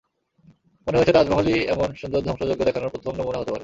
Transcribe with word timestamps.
মনে 0.87 0.97
হয়েছে 0.97 1.13
তাজমহলই 1.13 1.57
এমন 1.73 1.89
সুন্দর 2.01 2.21
ধ্বংসযজ্ঞ 2.25 2.61
দেখানোর 2.63 2.93
প্রথম 2.93 3.13
নমুনা 3.15 3.39
হতে 3.39 3.51
পারে। 3.51 3.59